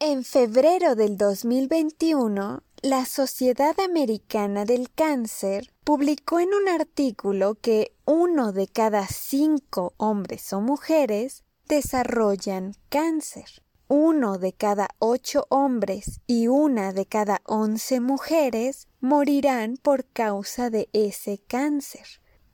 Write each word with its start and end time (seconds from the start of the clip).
En 0.00 0.22
febrero 0.22 0.94
del 0.94 1.16
2021, 1.16 2.62
la 2.82 3.04
Sociedad 3.04 3.74
Americana 3.80 4.64
del 4.64 4.92
Cáncer 4.92 5.72
publicó 5.82 6.38
en 6.38 6.54
un 6.54 6.68
artículo 6.68 7.56
que 7.56 7.96
uno 8.04 8.52
de 8.52 8.68
cada 8.68 9.08
cinco 9.08 9.94
hombres 9.96 10.52
o 10.52 10.60
mujeres 10.60 11.42
desarrollan 11.66 12.74
cáncer. 12.88 13.64
Uno 13.88 14.38
de 14.38 14.52
cada 14.52 14.88
ocho 15.00 15.46
hombres 15.48 16.20
y 16.28 16.46
una 16.46 16.92
de 16.92 17.04
cada 17.04 17.42
once 17.44 17.98
mujeres 17.98 18.86
morirán 19.00 19.78
por 19.78 20.04
causa 20.04 20.70
de 20.70 20.88
ese 20.92 21.38
cáncer. 21.48 22.06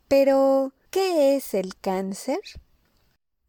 Pero, 0.09 0.73
¿qué 0.91 1.37
es 1.37 1.53
el 1.53 1.77
cáncer? 1.77 2.41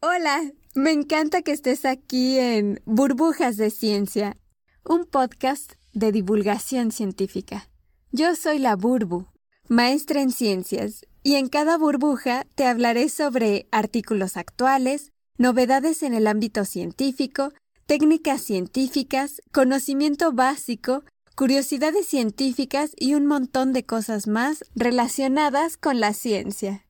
Hola, 0.01 0.51
me 0.75 0.91
encanta 0.91 1.41
que 1.41 1.53
estés 1.53 1.85
aquí 1.85 2.37
en 2.37 2.81
Burbujas 2.85 3.55
de 3.55 3.69
Ciencia, 3.69 4.35
un 4.83 5.05
podcast 5.05 5.73
de 5.93 6.11
divulgación 6.11 6.91
científica. 6.91 7.69
Yo 8.11 8.35
soy 8.35 8.59
la 8.59 8.75
Burbu, 8.75 9.25
maestra 9.69 10.21
en 10.21 10.31
ciencias, 10.31 11.05
y 11.23 11.35
en 11.35 11.47
cada 11.47 11.77
burbuja 11.77 12.45
te 12.55 12.67
hablaré 12.67 13.07
sobre 13.07 13.67
artículos 13.71 14.35
actuales, 14.35 15.13
novedades 15.37 16.03
en 16.03 16.13
el 16.13 16.27
ámbito 16.27 16.65
científico, 16.65 17.53
técnicas 17.85 18.41
científicas, 18.41 19.41
conocimiento 19.53 20.33
básico, 20.33 21.03
curiosidades 21.35 22.05
científicas 22.05 22.91
y 22.97 23.15
un 23.15 23.27
montón 23.27 23.71
de 23.71 23.85
cosas 23.85 24.27
más 24.27 24.65
relacionadas 24.75 25.77
con 25.77 26.01
la 26.01 26.13
ciencia. 26.13 26.84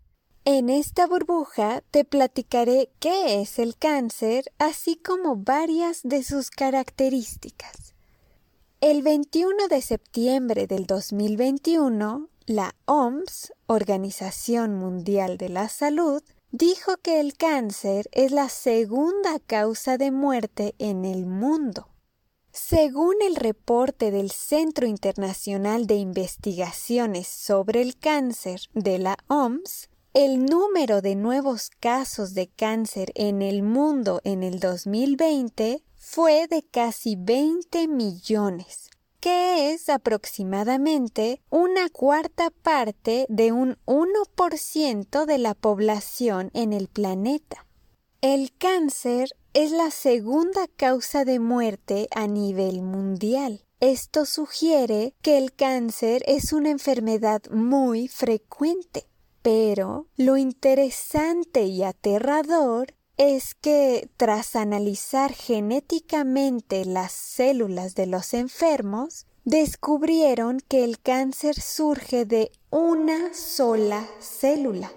En 0.48 0.70
esta 0.70 1.08
burbuja 1.08 1.81
te 1.90 2.05
platicaré 2.05 2.91
qué 2.99 3.41
es 3.41 3.58
el 3.58 3.76
cáncer, 3.77 4.52
así 4.59 4.95
como 4.95 5.38
varias 5.38 6.02
de 6.04 6.23
sus 6.23 6.52
características. 6.52 7.95
El 8.80 9.02
21 9.02 9.68
de 9.68 9.81
septiembre 9.81 10.68
del 10.68 10.85
2021, 10.85 12.29
la 12.46 12.76
OMS, 12.85 13.54
Organización 13.66 14.76
Mundial 14.76 15.40
de 15.40 15.49
la 15.49 15.68
Salud, 15.68 16.21
dijo 16.51 16.98
que 16.98 17.20
el 17.20 17.35
cáncer 17.35 18.07
es 18.12 18.32
la 18.32 18.49
segunda 18.49 19.40
causa 19.40 19.98
de 19.98 20.12
muerte 20.12 20.76
en 20.77 21.05
el 21.05 21.26
mundo. 21.26 21.90
Según 22.51 23.16
el 23.23 23.35
reporte 23.35 24.12
del 24.12 24.29
Centro 24.29 24.85
Internacional 24.85 25.88
de 25.88 25.96
Investigaciones 25.96 27.27
sobre 27.27 27.82
el 27.82 27.98
Cáncer 27.98 28.62
de 28.76 28.99
la 28.99 29.18
OMS, 29.27 29.90
el 30.16 30.46
número 30.46 31.02
de 31.02 31.13
nuevos 31.13 31.70
casos 31.82 32.34
de 32.34 32.48
cáncer 32.48 33.12
en 33.16 33.41
el 33.41 33.63
mundo 33.63 34.22
en 34.24 34.44
el 34.44 34.62
2020 34.62 35.84
fue 35.98 36.48
de 36.48 36.63
casi 36.63 37.18
20 37.18 37.90
millones, 37.90 38.91
que 39.20 39.74
es 39.74 39.90
aproximadamente 39.90 41.41
una 41.49 41.90
cuarta 41.90 42.49
parte 42.49 43.26
de 43.27 43.52
un 43.52 43.77
1% 43.85 45.26
de 45.26 45.38
la 45.38 45.54
población 45.54 46.50
en 46.54 46.72
el 46.72 46.88
planeta. 46.88 47.68
El 48.22 48.55
cáncer 48.57 49.27
es 49.54 49.72
la 49.72 49.91
segunda 49.91 50.70
causa 50.77 51.26
de 51.26 51.40
muerte 51.40 52.07
a 52.16 52.27
nivel 52.27 52.84
mundial. 52.84 53.66
Esto 53.82 54.26
sugiere 54.26 55.13
que 55.22 55.38
el 55.38 55.54
cáncer 55.54 56.24
es 56.26 56.54
una 56.54 56.70
enfermedad 56.70 57.41
muy 57.52 58.07
frecuente. 58.07 59.10
Pero 59.46 60.07
lo 60.18 60.38
interesante 60.38 61.65
y 61.65 61.84
aterrador 61.84 62.96
es 63.15 63.54
que 63.54 64.09
tras 64.18 64.56
analizar 64.56 65.34
genéticamente 65.34 66.84
las 66.84 67.12
células 67.12 67.94
de 67.94 68.07
los 68.07 68.34
enfermos, 68.34 69.28
descubrieron 69.44 70.62
que 70.68 70.84
el 70.84 71.00
cáncer 71.00 71.62
surge 71.62 72.25
de 72.25 72.51
una 72.72 73.35
sola 73.35 74.07
célula. 74.19 74.91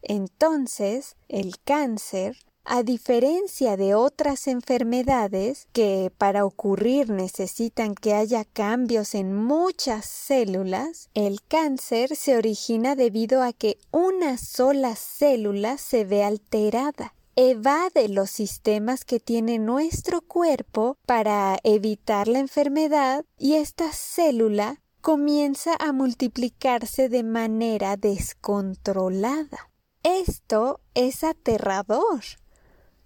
Entonces, 0.00 1.16
el 1.28 1.60
cáncer 1.62 2.38
a 2.72 2.84
diferencia 2.84 3.76
de 3.76 3.96
otras 3.96 4.46
enfermedades 4.46 5.66
que 5.72 6.12
para 6.16 6.44
ocurrir 6.44 7.10
necesitan 7.10 7.96
que 7.96 8.14
haya 8.14 8.44
cambios 8.44 9.16
en 9.16 9.34
muchas 9.34 10.04
células, 10.06 11.10
el 11.14 11.42
cáncer 11.42 12.14
se 12.14 12.36
origina 12.36 12.94
debido 12.94 13.42
a 13.42 13.52
que 13.52 13.76
una 13.90 14.38
sola 14.38 14.94
célula 14.94 15.78
se 15.78 16.04
ve 16.04 16.22
alterada 16.22 17.12
evade 17.34 18.08
los 18.08 18.30
sistemas 18.30 19.04
que 19.04 19.18
tiene 19.18 19.58
nuestro 19.58 20.20
cuerpo 20.20 20.96
para 21.06 21.58
evitar 21.64 22.28
la 22.28 22.38
enfermedad 22.38 23.24
y 23.36 23.54
esta 23.54 23.92
célula 23.92 24.80
comienza 25.00 25.74
a 25.80 25.92
multiplicarse 25.92 27.08
de 27.08 27.24
manera 27.24 27.96
descontrolada. 27.96 29.70
Esto 30.02 30.80
es 30.94 31.24
aterrador 31.24 32.20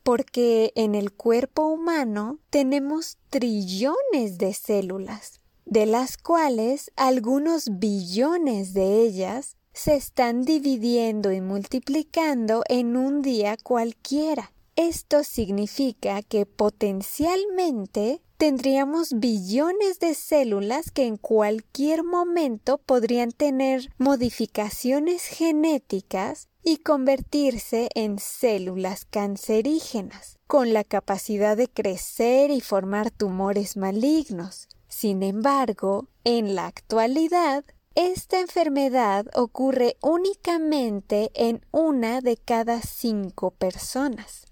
porque 0.04 0.72
en 0.76 0.94
el 0.94 1.12
cuerpo 1.12 1.66
humano 1.66 2.38
tenemos 2.50 3.18
trillones 3.30 4.38
de 4.38 4.54
células, 4.54 5.40
de 5.64 5.86
las 5.86 6.18
cuales 6.18 6.92
algunos 6.94 7.80
billones 7.80 8.74
de 8.74 9.00
ellas 9.00 9.56
se 9.72 9.96
están 9.96 10.42
dividiendo 10.42 11.32
y 11.32 11.40
multiplicando 11.40 12.62
en 12.68 12.96
un 12.96 13.22
día 13.22 13.56
cualquiera. 13.56 14.52
Esto 14.76 15.24
significa 15.24 16.22
que 16.22 16.46
potencialmente 16.46 18.20
tendríamos 18.36 19.14
billones 19.14 19.98
de 20.00 20.14
células 20.14 20.90
que 20.90 21.06
en 21.06 21.16
cualquier 21.16 22.04
momento 22.04 22.78
podrían 22.78 23.30
tener 23.30 23.90
modificaciones 23.98 25.24
genéticas 25.24 26.48
y 26.62 26.78
convertirse 26.78 27.88
en 27.94 28.18
células 28.18 29.04
cancerígenas, 29.04 30.38
con 30.46 30.72
la 30.72 30.82
capacidad 30.82 31.56
de 31.56 31.68
crecer 31.68 32.50
y 32.50 32.60
formar 32.60 33.10
tumores 33.10 33.76
malignos. 33.76 34.68
Sin 34.88 35.22
embargo, 35.22 36.08
en 36.24 36.54
la 36.54 36.66
actualidad, 36.66 37.64
esta 37.94 38.40
enfermedad 38.40 39.26
ocurre 39.34 39.96
únicamente 40.00 41.30
en 41.34 41.64
una 41.70 42.20
de 42.20 42.36
cada 42.36 42.80
cinco 42.80 43.52
personas. 43.52 44.46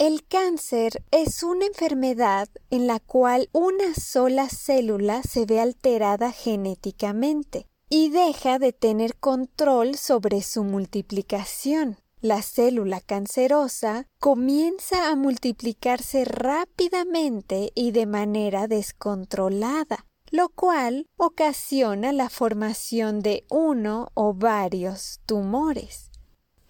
El 0.00 0.26
cáncer 0.26 1.04
es 1.10 1.42
una 1.42 1.66
enfermedad 1.66 2.48
en 2.70 2.86
la 2.86 3.00
cual 3.00 3.50
una 3.52 3.94
sola 3.94 4.48
célula 4.48 5.22
se 5.22 5.44
ve 5.44 5.60
alterada 5.60 6.32
genéticamente 6.32 7.66
y 7.90 8.08
deja 8.08 8.58
de 8.58 8.72
tener 8.72 9.16
control 9.16 9.96
sobre 9.96 10.40
su 10.40 10.64
multiplicación. 10.64 11.98
La 12.22 12.40
célula 12.40 13.02
cancerosa 13.02 14.06
comienza 14.18 15.10
a 15.10 15.16
multiplicarse 15.16 16.24
rápidamente 16.24 17.70
y 17.74 17.90
de 17.90 18.06
manera 18.06 18.68
descontrolada, 18.68 20.06
lo 20.30 20.48
cual 20.48 21.10
ocasiona 21.18 22.14
la 22.14 22.30
formación 22.30 23.20
de 23.20 23.44
uno 23.50 24.08
o 24.14 24.32
varios 24.32 25.20
tumores. 25.26 26.09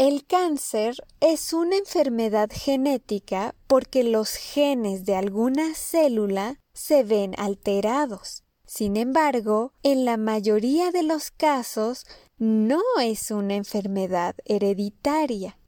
El 0.00 0.24
cáncer 0.24 0.96
es 1.20 1.52
una 1.52 1.76
enfermedad 1.76 2.48
genética 2.50 3.54
porque 3.66 4.02
los 4.02 4.30
genes 4.30 5.04
de 5.04 5.14
alguna 5.14 5.74
célula 5.74 6.58
se 6.72 7.02
ven 7.04 7.34
alterados. 7.36 8.42
Sin 8.64 8.96
embargo, 8.96 9.74
en 9.82 10.06
la 10.06 10.16
mayoría 10.16 10.90
de 10.90 11.02
los 11.02 11.30
casos 11.30 12.06
no 12.38 12.80
es 13.02 13.30
una 13.30 13.56
enfermedad 13.56 14.36
hereditaria. 14.46 15.58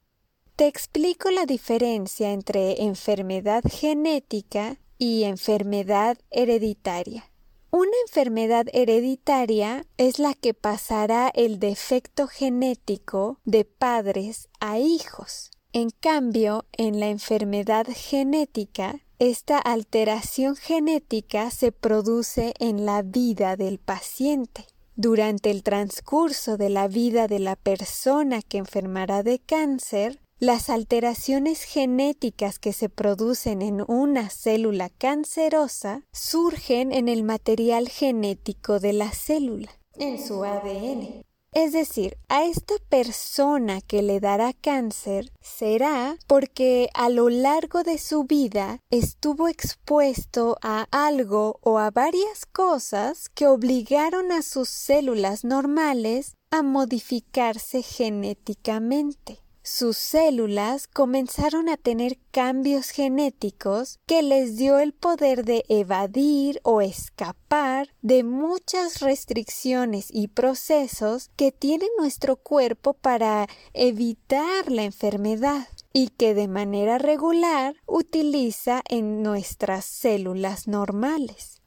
Te 0.57 0.67
explico 0.67 1.31
la 1.31 1.45
diferencia 1.45 2.33
entre 2.33 2.85
enfermedad 2.85 3.63
genética 3.71 4.79
y 4.97 5.25
enfermedad 5.25 6.17
hereditaria. 6.31 7.31
Una 7.75 7.97
enfermedad 8.07 8.67
hereditaria 8.75 9.87
es 9.97 10.19
la 10.19 10.35
que 10.35 10.53
pasará 10.53 11.31
el 11.35 11.59
defecto 11.59 12.27
genético 12.27 13.41
de 13.47 13.65
padres 13.65 14.51
a 14.61 14.79
hijos. 14.79 15.51
En 15.73 15.89
cambio, 15.89 16.67
en 16.73 17.01
la 17.01 17.09
enfermedad 17.09 17.87
genética, 17.91 19.01
esta 19.19 19.57
alteración 19.57 20.55
genética 20.55 21.51
se 21.51 21.73
produce 21.73 22.53
en 22.59 22.85
la 22.85 23.01
vida 23.01 23.57
del 23.57 23.79
paciente. 23.79 24.67
Durante 24.95 25.51
el 25.51 25.63
transcurso 25.63 26.59
de 26.59 26.69
la 26.69 26.89
vida 26.89 27.27
de 27.27 27.39
la 27.39 27.57
persona 27.57 28.43
que 28.43 28.59
enfermará 28.59 29.23
de 29.23 29.39
cáncer, 29.39 30.21
las 30.43 30.71
alteraciones 30.71 31.63
genéticas 31.63 32.59
que 32.59 32.73
se 32.73 32.89
producen 32.89 33.63
en 33.63 33.85
una 33.87 34.29
célula 34.29 34.89
cancerosa 34.89 36.03
surgen 36.13 36.91
en 36.91 37.09
el 37.09 37.23
material 37.23 37.89
genético 37.89 38.81
de 38.81 38.93
la 38.93 39.13
célula, 39.13 39.71
en 39.95 40.19
su 40.19 40.43
ADN. 40.43 41.23
Es 41.53 41.73
decir, 41.73 42.19
a 42.29 42.45
esta 42.45 42.75
persona 42.89 43.83
que 43.83 44.03
le 44.03 44.19
dará 44.19 44.53
cáncer 44.53 45.31
será 45.41 46.17
porque 46.27 46.89
a 46.93 47.09
lo 47.09 47.29
largo 47.29 47.85
de 47.85 47.99
su 47.99 48.25
vida 48.25 48.81
estuvo 48.91 49.47
expuesto 49.47 50.57
a 50.61 50.89
algo 50.91 51.61
o 51.63 51.79
a 51.79 51.93
varias 51.93 52.47
cosas 52.47 53.29
que 53.29 53.47
obligaron 53.47 54.33
a 54.33 54.43
sus 54.43 54.69
células 54.69 55.45
normales 55.45 56.35
a 56.51 56.65
modificarse 56.65 57.83
genéticamente 57.83 59.39
sus 59.63 59.97
células 59.97 60.89
comenzaron 60.89 61.69
a 61.69 61.77
tener 61.77 62.19
cambios 62.31 62.91
genéticos 62.91 64.01
que 64.07 64.23
les 64.23 64.57
dio 64.57 64.79
el 64.79 64.93
poder 64.93 65.45
de 65.45 65.65
evadir 65.69 66.61
o 66.65 66.81
escapar 66.81 67.89
de 68.03 68.25
muchas 68.25 69.01
restricciones 69.01 70.09
y 70.11 70.29
procesos 70.29 71.31
que 71.37 71.53
tiene 71.53 71.87
nuestro 71.99 72.37
cuerpo 72.37 72.95
para 72.95 73.47
evitar 73.73 74.71
la 74.71 74.83
enfermedad 74.83 75.69
y 75.93 76.09
que 76.09 76.35
de 76.35 76.49
manera 76.49 76.99
regular 76.99 77.77
utiliza 77.87 78.83
en 78.89 79.23
nuestras 79.23 79.85
células 79.85 80.67
normales. 80.67 81.63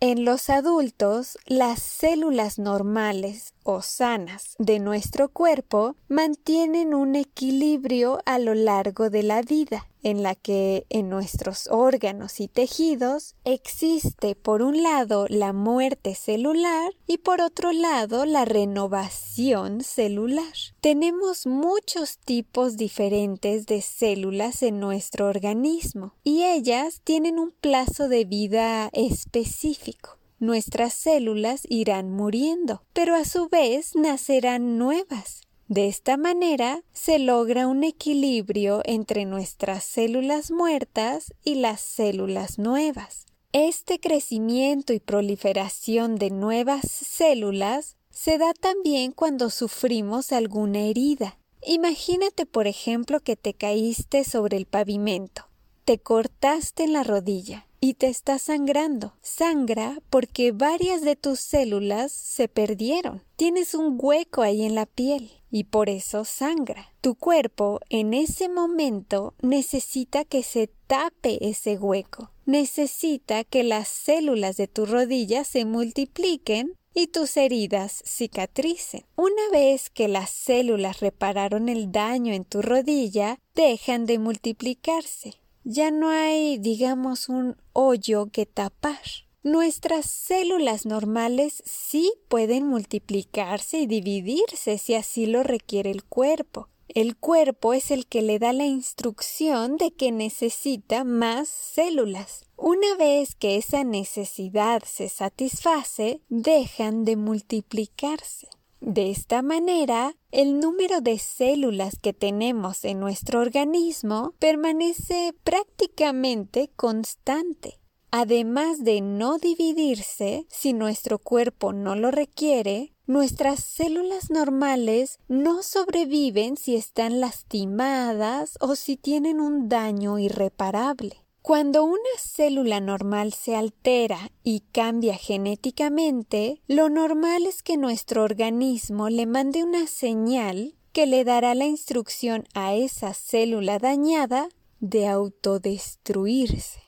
En 0.00 0.24
los 0.24 0.48
adultos, 0.48 1.38
las 1.46 1.82
células 1.82 2.60
normales 2.60 3.52
o 3.68 3.82
sanas 3.82 4.56
de 4.58 4.78
nuestro 4.78 5.28
cuerpo 5.28 5.94
mantienen 6.08 6.94
un 6.94 7.14
equilibrio 7.16 8.18
a 8.24 8.38
lo 8.38 8.54
largo 8.54 9.10
de 9.10 9.22
la 9.22 9.42
vida 9.42 9.86
en 10.02 10.22
la 10.22 10.34
que 10.34 10.86
en 10.88 11.10
nuestros 11.10 11.68
órganos 11.70 12.40
y 12.40 12.48
tejidos 12.48 13.34
existe 13.44 14.34
por 14.34 14.62
un 14.62 14.82
lado 14.82 15.26
la 15.28 15.52
muerte 15.52 16.14
celular 16.14 16.92
y 17.06 17.18
por 17.18 17.42
otro 17.42 17.72
lado 17.72 18.24
la 18.24 18.46
renovación 18.46 19.82
celular. 19.82 20.54
Tenemos 20.80 21.46
muchos 21.46 22.16
tipos 22.16 22.78
diferentes 22.78 23.66
de 23.66 23.82
células 23.82 24.62
en 24.62 24.80
nuestro 24.80 25.26
organismo 25.26 26.14
y 26.24 26.44
ellas 26.44 27.02
tienen 27.04 27.38
un 27.38 27.50
plazo 27.50 28.08
de 28.08 28.24
vida 28.24 28.88
específico 28.94 30.18
nuestras 30.38 30.94
células 30.94 31.62
irán 31.68 32.10
muriendo, 32.10 32.82
pero 32.92 33.14
a 33.14 33.24
su 33.24 33.48
vez 33.48 33.94
nacerán 33.94 34.78
nuevas. 34.78 35.42
De 35.68 35.86
esta 35.86 36.16
manera 36.16 36.82
se 36.92 37.18
logra 37.18 37.66
un 37.66 37.84
equilibrio 37.84 38.80
entre 38.84 39.26
nuestras 39.26 39.84
células 39.84 40.50
muertas 40.50 41.34
y 41.44 41.56
las 41.56 41.80
células 41.82 42.58
nuevas. 42.58 43.26
Este 43.52 44.00
crecimiento 44.00 44.92
y 44.92 45.00
proliferación 45.00 46.16
de 46.16 46.30
nuevas 46.30 46.82
células 46.90 47.96
se 48.10 48.38
da 48.38 48.52
también 48.52 49.12
cuando 49.12 49.50
sufrimos 49.50 50.32
alguna 50.32 50.80
herida. 50.80 51.38
Imagínate, 51.66 52.46
por 52.46 52.66
ejemplo, 52.66 53.20
que 53.20 53.36
te 53.36 53.52
caíste 53.52 54.24
sobre 54.24 54.56
el 54.56 54.66
pavimento, 54.66 55.47
te 55.88 55.96
cortaste 55.96 56.84
en 56.84 56.92
la 56.92 57.02
rodilla 57.02 57.66
y 57.80 57.94
te 57.94 58.08
está 58.08 58.38
sangrando. 58.38 59.14
Sangra 59.22 60.02
porque 60.10 60.52
varias 60.52 61.00
de 61.00 61.16
tus 61.16 61.40
células 61.40 62.12
se 62.12 62.46
perdieron. 62.46 63.22
Tienes 63.36 63.72
un 63.72 63.96
hueco 63.98 64.42
ahí 64.42 64.66
en 64.66 64.74
la 64.74 64.84
piel 64.84 65.30
y 65.50 65.64
por 65.64 65.88
eso 65.88 66.26
sangra. 66.26 66.92
Tu 67.00 67.14
cuerpo 67.14 67.80
en 67.88 68.12
ese 68.12 68.50
momento 68.50 69.32
necesita 69.40 70.26
que 70.26 70.42
se 70.42 70.68
tape 70.88 71.38
ese 71.48 71.78
hueco. 71.78 72.32
Necesita 72.44 73.44
que 73.44 73.64
las 73.64 73.88
células 73.88 74.58
de 74.58 74.68
tu 74.68 74.84
rodilla 74.84 75.42
se 75.42 75.64
multipliquen 75.64 76.74
y 76.92 77.06
tus 77.06 77.34
heridas 77.38 78.02
cicatricen. 78.04 79.06
Una 79.16 79.48
vez 79.52 79.88
que 79.88 80.06
las 80.06 80.28
células 80.28 81.00
repararon 81.00 81.70
el 81.70 81.90
daño 81.90 82.34
en 82.34 82.44
tu 82.44 82.60
rodilla, 82.60 83.38
dejan 83.54 84.04
de 84.04 84.18
multiplicarse 84.18 85.38
ya 85.64 85.90
no 85.90 86.08
hay, 86.08 86.58
digamos, 86.58 87.28
un 87.28 87.56
hoyo 87.72 88.26
que 88.32 88.46
tapar. 88.46 89.00
Nuestras 89.42 90.06
células 90.06 90.84
normales 90.84 91.62
sí 91.64 92.12
pueden 92.28 92.66
multiplicarse 92.66 93.78
y 93.78 93.86
dividirse 93.86 94.78
si 94.78 94.94
así 94.94 95.26
lo 95.26 95.42
requiere 95.42 95.90
el 95.90 96.04
cuerpo. 96.04 96.68
El 96.88 97.16
cuerpo 97.16 97.74
es 97.74 97.90
el 97.90 98.06
que 98.06 98.22
le 98.22 98.38
da 98.38 98.52
la 98.52 98.64
instrucción 98.64 99.76
de 99.76 99.90
que 99.92 100.10
necesita 100.10 101.04
más 101.04 101.48
células. 101.48 102.46
Una 102.56 102.96
vez 102.96 103.34
que 103.34 103.56
esa 103.56 103.84
necesidad 103.84 104.82
se 104.84 105.08
satisface, 105.08 106.22
dejan 106.28 107.04
de 107.04 107.16
multiplicarse. 107.16 108.48
De 108.80 109.10
esta 109.10 109.42
manera, 109.42 110.14
el 110.30 110.60
número 110.60 111.00
de 111.00 111.18
células 111.18 111.98
que 112.00 112.12
tenemos 112.12 112.84
en 112.84 113.00
nuestro 113.00 113.40
organismo 113.40 114.34
permanece 114.38 115.34
prácticamente 115.42 116.70
constante. 116.76 117.80
Además 118.10 118.84
de 118.84 119.00
no 119.02 119.38
dividirse, 119.38 120.46
si 120.48 120.72
nuestro 120.72 121.18
cuerpo 121.18 121.72
no 121.72 121.94
lo 121.94 122.10
requiere, 122.10 122.94
nuestras 123.06 123.62
células 123.62 124.30
normales 124.30 125.18
no 125.28 125.62
sobreviven 125.62 126.56
si 126.56 126.76
están 126.76 127.20
lastimadas 127.20 128.56
o 128.60 128.76
si 128.76 128.96
tienen 128.96 129.40
un 129.40 129.68
daño 129.68 130.18
irreparable. 130.18 131.27
Cuando 131.42 131.84
una 131.84 131.98
célula 132.18 132.80
normal 132.80 133.32
se 133.32 133.56
altera 133.56 134.30
y 134.42 134.60
cambia 134.72 135.14
genéticamente, 135.14 136.60
lo 136.66 136.90
normal 136.90 137.46
es 137.46 137.62
que 137.62 137.76
nuestro 137.76 138.22
organismo 138.22 139.08
le 139.08 139.24
mande 139.26 139.64
una 139.64 139.86
señal 139.86 140.74
que 140.92 141.06
le 141.06 141.24
dará 141.24 141.54
la 141.54 141.66
instrucción 141.66 142.44
a 142.54 142.74
esa 142.74 143.14
célula 143.14 143.78
dañada 143.78 144.48
de 144.80 145.06
autodestruirse. 145.06 146.82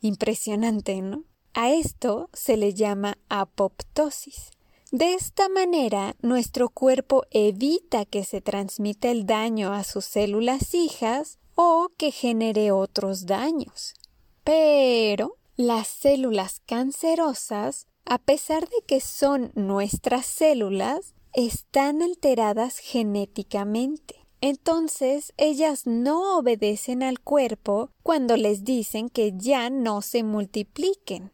Impresionante, 0.00 1.00
¿no? 1.00 1.24
A 1.54 1.70
esto 1.70 2.28
se 2.32 2.56
le 2.56 2.74
llama 2.74 3.18
apoptosis. 3.28 4.50
De 4.92 5.14
esta 5.14 5.48
manera, 5.48 6.16
nuestro 6.20 6.68
cuerpo 6.68 7.24
evita 7.30 8.04
que 8.04 8.24
se 8.24 8.42
transmita 8.42 9.10
el 9.10 9.24
daño 9.24 9.72
a 9.72 9.84
sus 9.84 10.04
células 10.04 10.74
hijas 10.74 11.38
o 11.54 11.88
que 11.96 12.10
genere 12.10 12.72
otros 12.72 13.24
daños. 13.24 13.94
Pero 14.44 15.38
las 15.56 15.88
células 15.88 16.60
cancerosas, 16.66 17.86
a 18.04 18.18
pesar 18.18 18.68
de 18.68 18.84
que 18.86 19.00
son 19.00 19.50
nuestras 19.54 20.26
células, 20.26 21.14
están 21.32 22.02
alteradas 22.02 22.76
genéticamente. 22.76 24.26
Entonces 24.42 25.32
ellas 25.38 25.86
no 25.86 26.36
obedecen 26.36 27.02
al 27.02 27.18
cuerpo 27.18 27.88
cuando 28.02 28.36
les 28.36 28.62
dicen 28.62 29.08
que 29.08 29.32
ya 29.38 29.70
no 29.70 30.02
se 30.02 30.22
multipliquen. 30.22 31.32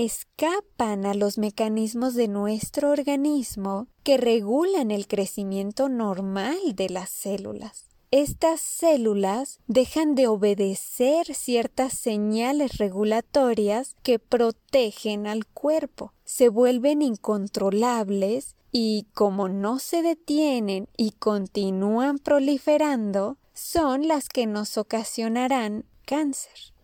Escapan 0.00 1.06
a 1.06 1.14
los 1.14 1.38
mecanismos 1.38 2.14
de 2.14 2.28
nuestro 2.28 2.90
organismo 2.90 3.88
que 4.04 4.16
regulan 4.16 4.90
el 4.90 5.08
crecimiento 5.08 5.88
normal 5.88 6.58
de 6.74 6.88
las 6.88 7.10
células 7.10 7.88
estas 8.10 8.62
células 8.62 9.60
dejan 9.66 10.14
de 10.14 10.28
obedecer 10.28 11.34
ciertas 11.34 11.92
señales 11.92 12.78
regulatorias 12.78 13.96
que 14.02 14.18
protegen 14.18 15.26
al 15.26 15.44
cuerpo, 15.44 16.14
se 16.24 16.48
vuelven 16.48 17.02
incontrolables 17.02 18.56
y 18.72 19.06
como 19.12 19.50
no 19.50 19.78
se 19.78 20.00
detienen 20.00 20.88
y 20.96 21.10
continúan 21.12 22.18
proliferando, 22.18 23.36
son 23.52 24.08
las 24.08 24.30
que 24.30 24.46
nos 24.46 24.78
ocasionarán 24.78 25.84
cáncer. 26.06 26.77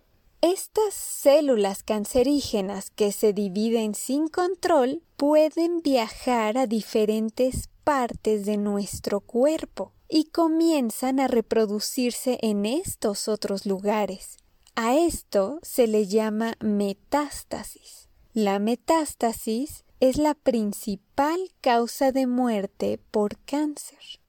Estas 0.46 0.92
células 0.92 1.82
cancerígenas 1.82 2.90
que 2.90 3.12
se 3.12 3.32
dividen 3.32 3.94
sin 3.94 4.28
control 4.28 5.02
pueden 5.16 5.80
viajar 5.80 6.58
a 6.58 6.66
diferentes 6.66 7.70
partes 7.82 8.44
de 8.44 8.58
nuestro 8.58 9.20
cuerpo 9.20 9.94
y 10.06 10.24
comienzan 10.24 11.18
a 11.18 11.28
reproducirse 11.28 12.38
en 12.42 12.66
estos 12.66 13.26
otros 13.26 13.64
lugares. 13.64 14.36
A 14.74 14.94
esto 14.94 15.60
se 15.62 15.86
le 15.86 16.08
llama 16.08 16.52
metástasis. 16.60 18.10
La 18.34 18.58
metástasis 18.58 19.86
es 20.00 20.18
la 20.18 20.34
principal 20.34 21.40
causa 21.62 22.12
de 22.12 22.26
muerte 22.26 23.00
por 23.10 23.38
cáncer. 23.46 24.20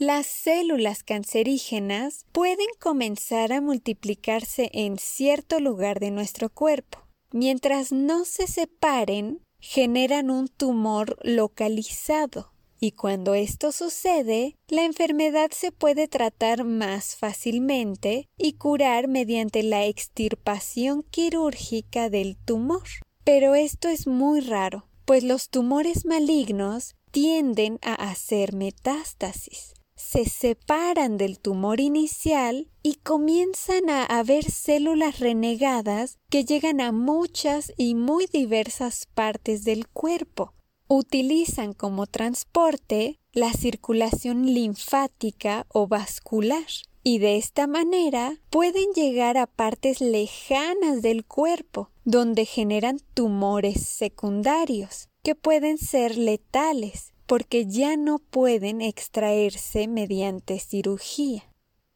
Las 0.00 0.26
células 0.26 1.02
cancerígenas 1.02 2.24
pueden 2.32 2.68
comenzar 2.78 3.52
a 3.52 3.60
multiplicarse 3.60 4.70
en 4.72 4.96
cierto 4.96 5.60
lugar 5.60 6.00
de 6.00 6.10
nuestro 6.10 6.48
cuerpo. 6.48 7.06
Mientras 7.32 7.92
no 7.92 8.24
se 8.24 8.46
separen, 8.46 9.42
generan 9.58 10.30
un 10.30 10.48
tumor 10.48 11.18
localizado 11.22 12.54
y 12.80 12.92
cuando 12.92 13.34
esto 13.34 13.72
sucede, 13.72 14.56
la 14.68 14.86
enfermedad 14.86 15.50
se 15.50 15.70
puede 15.70 16.08
tratar 16.08 16.64
más 16.64 17.14
fácilmente 17.14 18.26
y 18.38 18.54
curar 18.54 19.06
mediante 19.06 19.62
la 19.62 19.84
extirpación 19.84 21.02
quirúrgica 21.02 22.08
del 22.08 22.38
tumor. 22.38 22.88
Pero 23.22 23.54
esto 23.54 23.88
es 23.88 24.06
muy 24.06 24.40
raro, 24.40 24.88
pues 25.04 25.24
los 25.24 25.50
tumores 25.50 26.06
malignos 26.06 26.94
tienden 27.10 27.78
a 27.82 27.92
hacer 27.92 28.54
metástasis. 28.54 29.74
Se 30.02 30.24
separan 30.24 31.18
del 31.18 31.38
tumor 31.38 31.78
inicial 31.78 32.68
y 32.82 32.94
comienzan 32.96 33.90
a 33.90 34.04
haber 34.06 34.50
células 34.50 35.20
renegadas 35.20 36.18
que 36.30 36.44
llegan 36.44 36.80
a 36.80 36.90
muchas 36.90 37.72
y 37.76 37.94
muy 37.94 38.26
diversas 38.26 39.06
partes 39.14 39.62
del 39.62 39.86
cuerpo. 39.86 40.54
Utilizan 40.88 41.74
como 41.74 42.06
transporte 42.06 43.20
la 43.32 43.52
circulación 43.52 44.46
linfática 44.46 45.66
o 45.68 45.86
vascular 45.86 46.66
y 47.04 47.18
de 47.18 47.36
esta 47.36 47.66
manera 47.66 48.40
pueden 48.48 48.92
llegar 48.94 49.36
a 49.36 49.46
partes 49.46 50.00
lejanas 50.00 51.02
del 51.02 51.24
cuerpo 51.24 51.90
donde 52.04 52.46
generan 52.46 52.98
tumores 53.14 53.86
secundarios 53.86 55.08
que 55.22 55.34
pueden 55.34 55.78
ser 55.78 56.16
letales 56.16 57.09
porque 57.30 57.64
ya 57.64 57.96
no 57.96 58.18
pueden 58.18 58.80
extraerse 58.80 59.86
mediante 59.86 60.58
cirugía. 60.58 61.44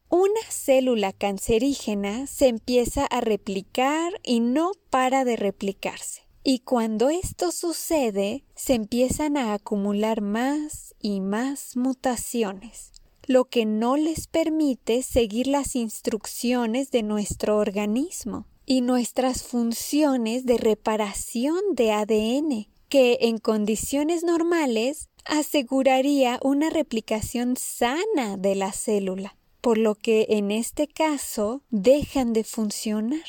Una 0.07 0.39
célula 0.49 1.11
cancerígena 1.11 2.25
se 2.25 2.47
empieza 2.47 3.05
a 3.05 3.19
replicar 3.19 4.13
y 4.23 4.39
no 4.39 4.71
para 4.89 5.25
de 5.25 5.35
replicarse. 5.35 6.21
Y 6.41 6.59
cuando 6.59 7.09
esto 7.09 7.51
sucede, 7.51 8.45
se 8.55 8.75
empiezan 8.75 9.35
a 9.35 9.53
acumular 9.53 10.21
más 10.21 10.95
y 11.01 11.19
más 11.19 11.75
mutaciones, 11.75 12.93
lo 13.27 13.43
que 13.43 13.65
no 13.65 13.97
les 13.97 14.27
permite 14.27 15.03
seguir 15.03 15.47
las 15.47 15.75
instrucciones 15.75 16.91
de 16.91 17.03
nuestro 17.03 17.57
organismo 17.57 18.47
y 18.65 18.79
nuestras 18.79 19.43
funciones 19.43 20.45
de 20.45 20.55
reparación 20.57 21.59
de 21.73 21.91
ADN, 21.91 22.74
que 22.89 23.17
en 23.21 23.37
condiciones 23.37 24.23
normales 24.23 25.09
aseguraría 25.25 26.39
una 26.43 26.69
replicación 26.69 27.57
sana 27.57 28.37
de 28.37 28.55
la 28.55 28.71
célula, 28.71 29.37
por 29.61 29.77
lo 29.77 29.95
que 29.95 30.27
en 30.29 30.51
este 30.51 30.87
caso 30.87 31.63
dejan 31.69 32.33
de 32.33 32.43
funcionar 32.43 33.25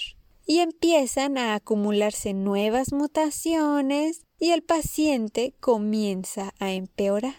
y 0.47 0.61
empiezan 0.61 1.39
a 1.39 1.55
acumularse 1.55 2.33
nuevas 2.33 2.93
mutaciones 2.93 4.23
y 4.39 4.51
el 4.51 4.63
paciente 4.63 5.55
comienza 5.61 6.55
a 6.59 6.73
empeorar. 6.73 7.35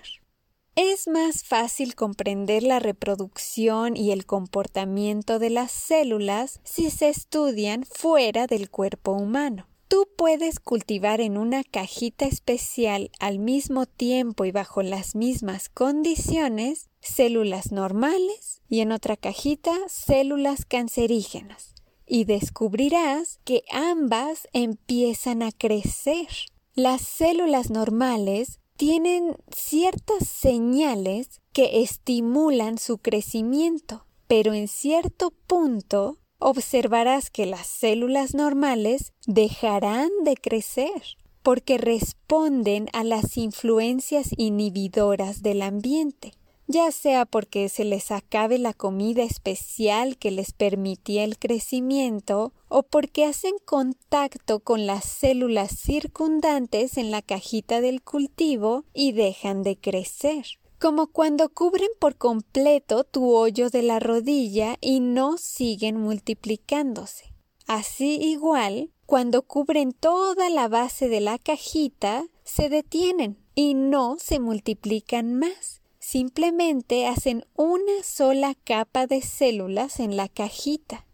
Es 0.75 1.07
más 1.07 1.43
fácil 1.43 1.95
comprender 1.95 2.61
la 2.61 2.79
reproducción 2.79 3.97
y 3.97 4.11
el 4.11 4.27
comportamiento 4.27 5.39
de 5.39 5.49
las 5.49 5.71
células 5.71 6.59
si 6.63 6.91
se 6.91 7.09
estudian 7.09 7.83
fuera 7.83 8.45
del 8.45 8.69
cuerpo 8.69 9.13
humano. 9.13 9.67
Tú 9.87 10.07
puedes 10.17 10.59
cultivar 10.59 11.21
en 11.21 11.37
una 11.37 11.63
cajita 11.63 12.25
especial 12.25 13.09
al 13.19 13.39
mismo 13.39 13.85
tiempo 13.85 14.43
y 14.43 14.51
bajo 14.51 14.81
las 14.81 15.15
mismas 15.15 15.69
condiciones 15.69 16.89
células 16.99 17.71
normales 17.71 18.61
y 18.67 18.81
en 18.81 18.91
otra 18.91 19.15
cajita 19.15 19.73
células 19.87 20.65
cancerígenas 20.65 21.73
y 22.05 22.25
descubrirás 22.25 23.39
que 23.43 23.63
ambas 23.71 24.47
empiezan 24.53 25.41
a 25.41 25.51
crecer. 25.51 26.27
Las 26.73 27.01
células 27.01 27.69
normales 27.69 28.59
tienen 28.77 29.35
ciertas 29.55 30.27
señales 30.27 31.41
que 31.51 31.81
estimulan 31.81 32.77
su 32.77 32.97
crecimiento, 32.99 34.05
pero 34.27 34.53
en 34.53 34.67
cierto 34.67 35.31
punto 35.47 36.17
observarás 36.39 37.29
que 37.29 37.45
las 37.45 37.67
células 37.67 38.33
normales 38.33 39.13
dejarán 39.25 40.09
de 40.23 40.35
crecer 40.35 41.17
porque 41.43 41.77
responden 41.77 42.89
a 42.93 43.03
las 43.03 43.37
influencias 43.37 44.29
inhibidoras 44.37 45.41
del 45.41 45.61
ambiente 45.61 46.33
ya 46.67 46.91
sea 46.91 47.25
porque 47.25 47.69
se 47.69 47.85
les 47.85 48.11
acabe 48.11 48.57
la 48.59 48.73
comida 48.73 49.23
especial 49.23 50.17
que 50.17 50.31
les 50.31 50.51
permitía 50.51 51.23
el 51.23 51.39
crecimiento 51.39 52.53
o 52.67 52.83
porque 52.83 53.25
hacen 53.25 53.53
contacto 53.65 54.59
con 54.59 54.85
las 54.85 55.05
células 55.05 55.71
circundantes 55.71 56.97
en 56.97 57.09
la 57.09 57.21
cajita 57.21 57.79
del 57.79 58.01
cultivo 58.01 58.83
y 58.93 59.13
dejan 59.13 59.63
de 59.63 59.77
crecer 59.77 60.45
como 60.79 61.07
cuando 61.07 61.49
cubren 61.49 61.89
por 61.99 62.17
completo 62.17 63.03
tu 63.03 63.33
hoyo 63.33 63.69
de 63.69 63.81
la 63.83 63.99
rodilla 63.99 64.77
y 64.81 64.99
no 64.99 65.37
siguen 65.37 65.97
multiplicándose. 65.97 67.33
Así 67.65 68.17
igual, 68.21 68.91
cuando 69.05 69.41
cubren 69.41 69.93
toda 69.93 70.49
la 70.49 70.67
base 70.67 71.09
de 71.09 71.21
la 71.21 71.37
cajita, 71.37 72.25
se 72.43 72.69
detienen 72.69 73.37
y 73.55 73.73
no 73.73 74.17
se 74.19 74.39
multiplican 74.39 75.33
más 75.33 75.81
simplemente 76.07 77.05
hacen 77.05 77.43
una 77.53 78.01
sola 78.01 78.55
capa 78.63 79.07
de 79.07 79.21
células 79.21 79.99
en 79.99 80.15
la 80.15 80.29
cajita. 80.29 81.05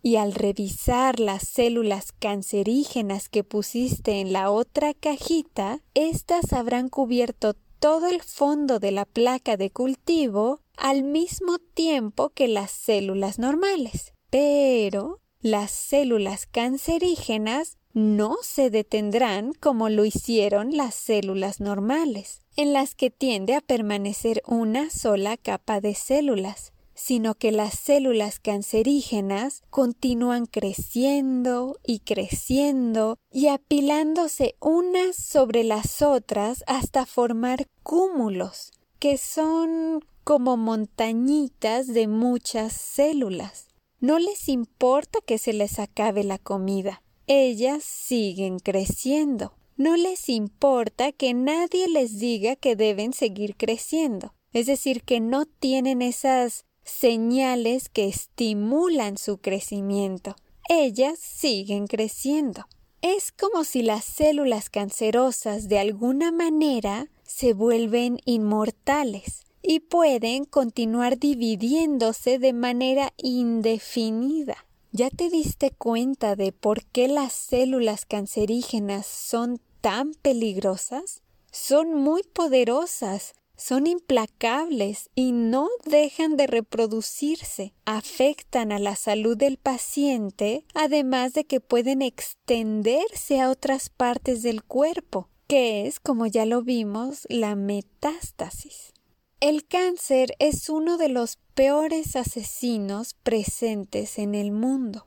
Y 0.00 0.16
al 0.16 0.32
revisar 0.32 1.20
las 1.20 1.46
células 1.46 2.12
cancerígenas 2.12 3.28
que 3.28 3.44
pusiste 3.44 4.20
en 4.20 4.32
la 4.32 4.50
otra 4.50 4.94
cajita, 4.94 5.82
éstas 5.92 6.54
habrán 6.54 6.88
cubierto 6.88 7.56
todo 7.82 8.06
el 8.06 8.22
fondo 8.22 8.78
de 8.78 8.92
la 8.92 9.04
placa 9.04 9.56
de 9.56 9.70
cultivo 9.70 10.60
al 10.76 11.02
mismo 11.02 11.58
tiempo 11.58 12.28
que 12.28 12.46
las 12.46 12.70
células 12.70 13.40
normales. 13.40 14.14
Pero 14.30 15.18
las 15.40 15.72
células 15.72 16.46
cancerígenas 16.46 17.78
no 17.92 18.36
se 18.40 18.70
detendrán 18.70 19.52
como 19.52 19.88
lo 19.88 20.04
hicieron 20.04 20.76
las 20.76 20.94
células 20.94 21.58
normales, 21.58 22.42
en 22.54 22.72
las 22.72 22.94
que 22.94 23.10
tiende 23.10 23.56
a 23.56 23.60
permanecer 23.60 24.44
una 24.46 24.88
sola 24.88 25.36
capa 25.36 25.80
de 25.80 25.96
células, 25.96 26.72
sino 27.02 27.34
que 27.34 27.52
las 27.52 27.78
células 27.78 28.38
cancerígenas 28.38 29.62
continúan 29.70 30.46
creciendo 30.46 31.78
y 31.84 32.00
creciendo 32.00 33.18
y 33.30 33.48
apilándose 33.48 34.54
unas 34.60 35.16
sobre 35.16 35.64
las 35.64 36.02
otras 36.02 36.62
hasta 36.66 37.06
formar 37.06 37.66
cúmulos, 37.82 38.72
que 38.98 39.18
son 39.18 40.04
como 40.24 40.56
montañitas 40.56 41.88
de 41.88 42.06
muchas 42.06 42.72
células. 42.72 43.68
No 44.00 44.18
les 44.18 44.48
importa 44.48 45.18
que 45.26 45.38
se 45.38 45.52
les 45.52 45.78
acabe 45.78 46.24
la 46.24 46.38
comida 46.38 47.02
ellas 47.26 47.84
siguen 47.84 48.58
creciendo. 48.58 49.54
No 49.76 49.96
les 49.96 50.28
importa 50.28 51.12
que 51.12 51.34
nadie 51.34 51.88
les 51.88 52.18
diga 52.18 52.56
que 52.56 52.76
deben 52.76 53.12
seguir 53.12 53.56
creciendo. 53.56 54.34
Es 54.52 54.66
decir, 54.66 55.02
que 55.02 55.20
no 55.20 55.46
tienen 55.46 56.02
esas 56.02 56.66
señales 56.84 57.88
que 57.88 58.08
estimulan 58.08 59.18
su 59.18 59.38
crecimiento. 59.38 60.36
Ellas 60.68 61.18
siguen 61.18 61.86
creciendo. 61.86 62.66
Es 63.00 63.32
como 63.32 63.64
si 63.64 63.82
las 63.82 64.04
células 64.04 64.70
cancerosas 64.70 65.68
de 65.68 65.78
alguna 65.78 66.30
manera 66.30 67.10
se 67.24 67.52
vuelven 67.52 68.18
inmortales 68.24 69.42
y 69.62 69.80
pueden 69.80 70.44
continuar 70.44 71.18
dividiéndose 71.18 72.38
de 72.38 72.52
manera 72.52 73.12
indefinida. 73.16 74.66
¿Ya 74.92 75.08
te 75.08 75.30
diste 75.30 75.70
cuenta 75.70 76.36
de 76.36 76.52
por 76.52 76.84
qué 76.84 77.08
las 77.08 77.32
células 77.32 78.04
cancerígenas 78.04 79.06
son 79.06 79.60
tan 79.80 80.12
peligrosas? 80.14 81.22
Son 81.50 81.94
muy 81.94 82.22
poderosas, 82.22 83.34
son 83.62 83.86
implacables 83.86 85.08
y 85.14 85.30
no 85.32 85.68
dejan 85.84 86.36
de 86.36 86.48
reproducirse. 86.48 87.74
Afectan 87.84 88.72
a 88.72 88.78
la 88.78 88.96
salud 88.96 89.36
del 89.36 89.56
paciente, 89.56 90.64
además 90.74 91.32
de 91.32 91.44
que 91.44 91.60
pueden 91.60 92.02
extenderse 92.02 93.40
a 93.40 93.50
otras 93.50 93.88
partes 93.88 94.42
del 94.42 94.64
cuerpo, 94.64 95.28
que 95.46 95.86
es, 95.86 96.00
como 96.00 96.26
ya 96.26 96.44
lo 96.44 96.62
vimos, 96.62 97.26
la 97.28 97.54
metástasis. 97.54 98.92
El 99.38 99.66
cáncer 99.66 100.34
es 100.38 100.68
uno 100.68 100.98
de 100.98 101.08
los 101.08 101.38
peores 101.54 102.16
asesinos 102.16 103.14
presentes 103.22 104.18
en 104.18 104.34
el 104.34 104.50
mundo. 104.50 105.06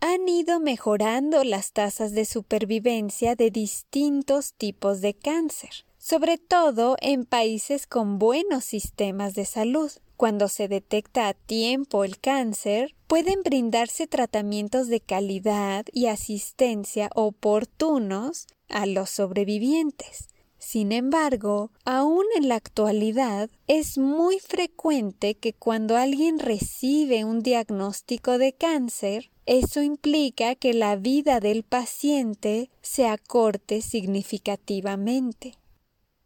Han 0.00 0.28
ido 0.28 0.60
mejorando 0.60 1.44
las 1.44 1.72
tasas 1.72 2.12
de 2.12 2.24
supervivencia 2.24 3.34
de 3.34 3.50
distintos 3.50 4.54
tipos 4.54 5.00
de 5.00 5.14
cáncer, 5.14 5.84
sobre 6.00 6.38
todo 6.38 6.96
en 7.02 7.26
países 7.26 7.86
con 7.86 8.18
buenos 8.18 8.64
sistemas 8.64 9.34
de 9.34 9.44
salud. 9.44 9.92
Cuando 10.16 10.48
se 10.48 10.66
detecta 10.66 11.28
a 11.28 11.34
tiempo 11.34 12.04
el 12.04 12.18
cáncer, 12.18 12.94
pueden 13.06 13.42
brindarse 13.42 14.06
tratamientos 14.06 14.88
de 14.88 15.00
calidad 15.00 15.84
y 15.92 16.06
asistencia 16.06 17.10
oportunos 17.14 18.46
a 18.68 18.86
los 18.86 19.10
sobrevivientes. 19.10 20.28
Sin 20.58 20.92
embargo, 20.92 21.70
aún 21.84 22.24
en 22.36 22.48
la 22.48 22.54
actualidad 22.54 23.50
es 23.66 23.98
muy 23.98 24.38
frecuente 24.38 25.34
que 25.34 25.52
cuando 25.52 25.96
alguien 25.96 26.38
recibe 26.38 27.24
un 27.24 27.40
diagnóstico 27.40 28.38
de 28.38 28.52
cáncer, 28.54 29.30
eso 29.46 29.82
implica 29.82 30.54
que 30.54 30.74
la 30.74 30.96
vida 30.96 31.40
del 31.40 31.62
paciente 31.62 32.70
se 32.82 33.06
acorte 33.06 33.80
significativamente. 33.80 35.60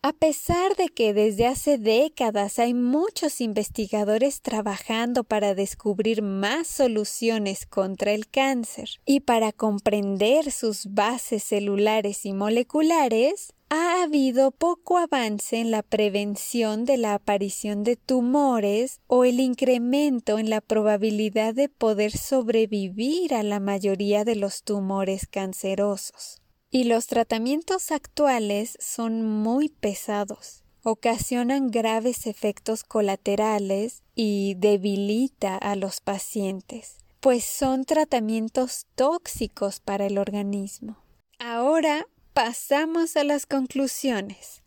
A 0.06 0.12
pesar 0.12 0.76
de 0.76 0.90
que 0.90 1.14
desde 1.14 1.46
hace 1.46 1.78
décadas 1.78 2.58
hay 2.58 2.74
muchos 2.74 3.40
investigadores 3.40 4.42
trabajando 4.42 5.24
para 5.24 5.54
descubrir 5.54 6.20
más 6.20 6.66
soluciones 6.66 7.64
contra 7.64 8.12
el 8.12 8.28
cáncer 8.28 9.00
y 9.06 9.20
para 9.20 9.50
comprender 9.50 10.50
sus 10.50 10.92
bases 10.92 11.42
celulares 11.42 12.26
y 12.26 12.34
moleculares, 12.34 13.54
ha 13.70 14.02
habido 14.02 14.50
poco 14.50 14.98
avance 14.98 15.56
en 15.56 15.70
la 15.70 15.82
prevención 15.82 16.84
de 16.84 16.98
la 16.98 17.14
aparición 17.14 17.82
de 17.82 17.96
tumores 17.96 19.00
o 19.06 19.24
el 19.24 19.40
incremento 19.40 20.38
en 20.38 20.50
la 20.50 20.60
probabilidad 20.60 21.54
de 21.54 21.70
poder 21.70 22.12
sobrevivir 22.12 23.32
a 23.32 23.42
la 23.42 23.58
mayoría 23.58 24.24
de 24.24 24.36
los 24.36 24.64
tumores 24.64 25.26
cancerosos 25.26 26.43
y 26.74 26.82
los 26.82 27.06
tratamientos 27.06 27.92
actuales 27.92 28.76
son 28.80 29.22
muy 29.24 29.68
pesados, 29.68 30.64
ocasionan 30.82 31.70
graves 31.70 32.26
efectos 32.26 32.82
colaterales 32.82 34.02
y 34.16 34.56
debilita 34.56 35.56
a 35.56 35.76
los 35.76 36.00
pacientes, 36.00 36.96
pues 37.20 37.44
son 37.44 37.84
tratamientos 37.84 38.86
tóxicos 38.96 39.78
para 39.78 40.06
el 40.06 40.18
organismo. 40.18 40.98
Ahora 41.38 42.08
pasamos 42.32 43.16
a 43.16 43.22
las 43.22 43.46
conclusiones. 43.46 44.64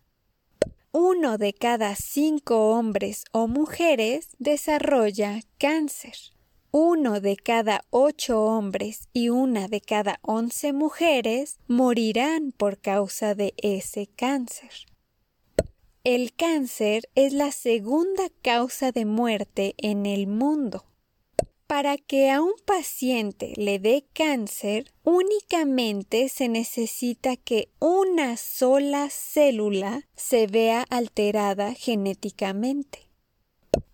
Uno 0.94 1.38
de 1.38 1.52
cada 1.52 1.94
cinco 1.98 2.70
hombres 2.70 3.26
o 3.34 3.50
mujeres 3.50 4.30
desarrolla 4.40 5.42
cáncer 5.58 6.16
uno 6.80 7.22
de 7.22 7.38
cada 7.38 7.86
ocho 7.90 8.40
hombres 8.44 9.10
y 9.12 9.30
una 9.30 9.68
de 9.68 9.82
cada 9.82 10.20
once 10.22 10.74
mujeres 10.74 11.58
morirán 11.68 12.52
por 12.52 12.78
causa 12.78 13.34
de 13.34 13.56
ese 13.58 14.06
cáncer. 14.06 14.70
El 16.04 16.36
cáncer 16.36 17.10
es 17.16 17.34
la 17.34 17.52
segunda 17.52 18.30
causa 18.44 18.92
de 18.92 19.06
muerte 19.06 19.74
en 19.80 20.06
el 20.06 20.28
mundo. 20.28 20.86
Para 21.66 21.98
que 21.98 22.30
a 22.30 22.44
un 22.44 22.54
paciente 22.64 23.54
le 23.56 23.80
dé 23.80 24.06
cáncer, 24.14 24.94
únicamente 25.04 26.30
se 26.30 26.48
necesita 26.48 27.38
que 27.38 27.70
una 27.80 28.38
sola 28.38 29.10
célula 29.10 30.08
se 30.16 30.46
vea 30.46 30.86
alterada 30.92 31.74
genéticamente. 31.74 33.07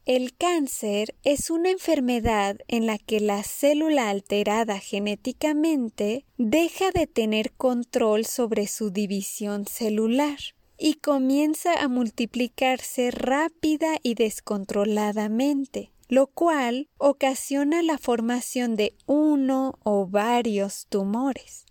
El 0.06 0.36
cáncer 0.36 1.16
es 1.24 1.50
una 1.50 1.70
enfermedad 1.70 2.58
en 2.68 2.86
la 2.86 2.98
que 2.98 3.22
la 3.22 3.42
célula 3.42 4.10
alterada 4.10 4.80
genéticamente 4.80 6.26
deja 6.38 6.92
de 6.92 7.08
tener 7.08 7.54
control 7.54 8.26
sobre 8.26 8.68
su 8.68 8.90
división 8.90 9.66
celular 9.66 10.40
y 10.78 10.96
comienza 10.96 11.82
a 11.82 11.88
multiplicarse 11.88 13.12
rápida 13.12 13.96
y 14.04 14.16
descontroladamente, 14.16 15.94
lo 16.10 16.28
cual 16.28 16.90
ocasiona 16.98 17.82
la 17.82 17.98
formación 17.98 18.76
de 18.76 18.98
uno 19.06 19.80
o 19.84 20.06
varios 20.06 20.88
tumores 20.90 21.66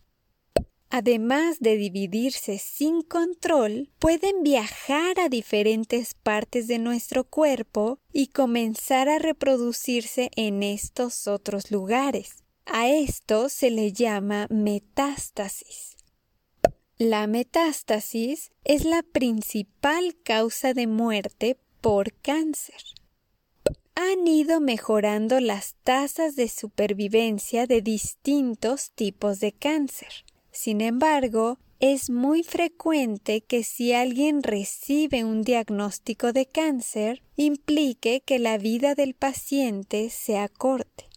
además 0.92 1.58
de 1.58 1.78
dividirse 1.78 2.58
sin 2.58 3.00
control, 3.00 3.88
pueden 3.98 4.42
viajar 4.42 5.18
a 5.20 5.30
diferentes 5.30 6.12
partes 6.12 6.68
de 6.68 6.78
nuestro 6.78 7.24
cuerpo 7.24 7.98
y 8.12 8.26
comenzar 8.26 9.08
a 9.08 9.18
reproducirse 9.18 10.30
en 10.36 10.62
estos 10.62 11.26
otros 11.26 11.70
lugares. 11.70 12.44
A 12.66 12.90
esto 12.90 13.48
se 13.48 13.70
le 13.70 13.94
llama 13.94 14.46
metástasis. 14.50 15.96
La 16.98 17.26
metástasis 17.26 18.52
es 18.62 18.84
la 18.84 19.02
principal 19.02 20.14
causa 20.22 20.74
de 20.74 20.86
muerte 20.86 21.58
por 21.80 22.12
cáncer. 22.12 22.82
Han 23.94 24.28
ido 24.28 24.60
mejorando 24.60 25.40
las 25.40 25.74
tasas 25.84 26.36
de 26.36 26.48
supervivencia 26.48 27.66
de 27.66 27.80
distintos 27.80 28.90
tipos 28.90 29.40
de 29.40 29.52
cáncer. 29.52 30.26
Sin 30.52 30.80
embargo, 30.80 31.58
es 31.80 32.10
muy 32.10 32.44
frecuente 32.44 33.40
que 33.40 33.64
si 33.64 33.92
alguien 33.92 34.42
recibe 34.44 35.24
un 35.24 35.42
diagnóstico 35.42 36.32
de 36.32 36.46
cáncer, 36.46 37.22
implique 37.34 38.22
que 38.24 38.38
la 38.38 38.58
vida 38.58 38.94
del 38.94 39.14
paciente 39.14 40.10
se 40.10 40.38
acorte. 40.38 41.08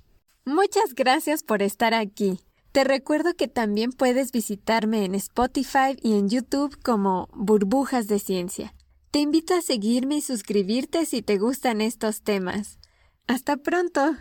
Muchas 0.45 0.95
gracias 0.95 1.43
por 1.43 1.62
estar 1.62 1.93
aquí. 1.93 2.39
Te 2.71 2.83
recuerdo 2.83 3.36
que 3.36 3.47
también 3.47 3.91
puedes 3.91 4.31
visitarme 4.31 5.05
en 5.05 5.15
Spotify 5.15 5.95
y 6.01 6.13
en 6.17 6.29
YouTube 6.29 6.77
como 6.81 7.29
Burbujas 7.33 8.07
de 8.07 8.19
Ciencia. 8.19 8.73
Te 9.12 9.19
invito 9.19 9.53
a 9.53 9.62
seguirme 9.62 10.17
y 10.17 10.21
suscribirte 10.21 11.05
si 11.05 11.21
te 11.21 11.38
gustan 11.38 11.79
estos 11.79 12.21
temas. 12.21 12.79
Hasta 13.27 13.57
pronto. 13.57 14.15